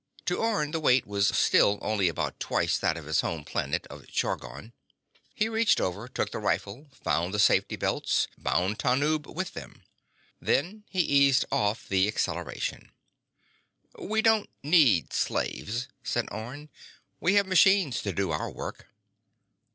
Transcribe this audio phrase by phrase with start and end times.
[0.25, 4.07] To Orne, the weight was still only about twice that of his home planet of
[4.07, 4.73] Chargon.
[5.35, 9.83] He reached over, took the rifle, found safety belts, bound Tanub with them.
[10.41, 12.91] Then he eased off the acceleration.
[13.99, 16.69] "We don't need slaves," said Orne.
[17.19, 18.87] "We have machines to do our work.